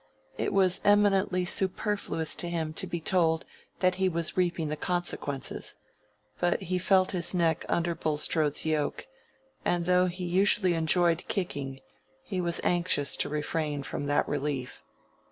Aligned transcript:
It 0.35 0.51
was 0.51 0.81
eminently 0.83 1.45
superfluous 1.45 2.35
to 2.37 2.49
him 2.49 2.73
to 2.73 2.87
be 2.87 2.99
told 2.99 3.45
that 3.81 3.93
he 4.01 4.09
was 4.09 4.35
reaping 4.35 4.69
the 4.69 4.75
consequences. 4.75 5.75
But 6.39 6.59
he 6.63 6.79
felt 6.79 7.11
his 7.11 7.35
neck 7.35 7.67
under 7.69 7.93
Bulstrode's 7.93 8.65
yoke; 8.65 9.05
and 9.63 9.85
though 9.85 10.07
he 10.07 10.25
usually 10.25 10.73
enjoyed 10.73 11.27
kicking, 11.27 11.81
he 12.23 12.41
was 12.41 12.59
anxious 12.63 13.15
to 13.17 13.29
refrain 13.29 13.83
from 13.83 14.05
that 14.07 14.27
relief. 14.27 14.81